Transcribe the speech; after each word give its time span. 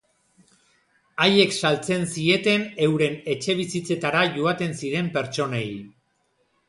Haiek 1.25 1.51
saltzen 1.59 2.07
zieten 2.15 2.65
euren 2.87 3.19
etxebizitzetara 3.37 4.25
joaten 4.39 4.75
ziren 4.81 5.13
pertsonei. 5.19 5.67